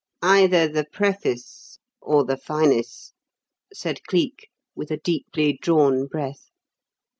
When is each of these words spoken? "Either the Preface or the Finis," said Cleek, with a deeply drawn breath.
"Either 0.23 0.67
the 0.67 0.83
Preface 0.83 1.77
or 2.01 2.25
the 2.25 2.35
Finis," 2.35 3.13
said 3.71 4.03
Cleek, 4.07 4.49
with 4.73 4.89
a 4.89 4.97
deeply 4.97 5.59
drawn 5.61 6.07
breath. 6.07 6.49